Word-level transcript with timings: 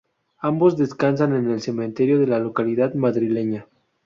Ambos 0.39 0.77
descansan 0.77 1.35
en 1.35 1.51
el 1.51 1.61
cementerio 1.61 2.17
de 2.17 2.25
la 2.25 2.39
localidad 2.39 2.95
madrileña. 2.95 3.67